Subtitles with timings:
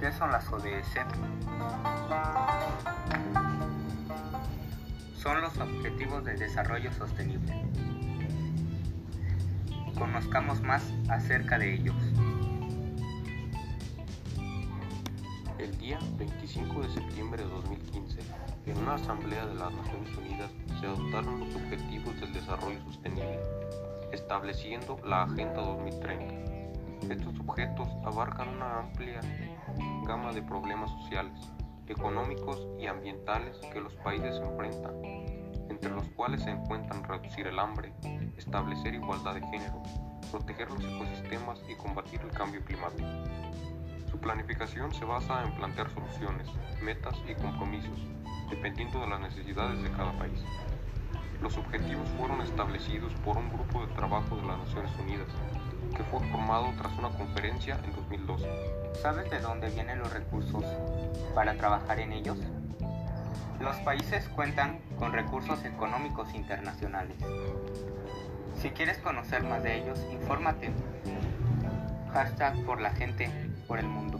[0.00, 0.98] ¿Qué son las ODS?
[5.16, 7.54] Son los Objetivos de Desarrollo Sostenible.
[9.98, 11.96] Conozcamos más acerca de ellos.
[15.58, 18.20] El día 25 de septiembre de 2015,
[18.66, 22.93] en una asamblea de las Naciones Unidas, se adoptaron los Objetivos del Desarrollo Sostenible
[24.14, 27.12] estableciendo la Agenda 2030.
[27.12, 29.20] Estos objetos abarcan una amplia
[30.06, 31.52] gama de problemas sociales,
[31.88, 34.94] económicos y ambientales que los países enfrentan,
[35.68, 37.92] entre los cuales se encuentran reducir el hambre,
[38.38, 39.82] establecer igualdad de género,
[40.30, 43.08] proteger los ecosistemas y combatir el cambio climático.
[44.10, 46.48] Su planificación se basa en plantear soluciones,
[46.82, 47.98] metas y compromisos,
[48.48, 50.40] dependiendo de las necesidades de cada país.
[51.44, 55.28] Los objetivos fueron establecidos por un grupo de trabajo de las Naciones Unidas,
[55.94, 58.48] que fue formado tras una conferencia en 2012.
[59.02, 60.64] ¿Sabes de dónde vienen los recursos
[61.34, 62.38] para trabajar en ellos?
[63.60, 67.18] Los países cuentan con recursos económicos internacionales.
[68.62, 70.72] Si quieres conocer más de ellos, infórmate.
[72.14, 73.28] Hashtag por la gente,
[73.68, 74.18] por el mundo.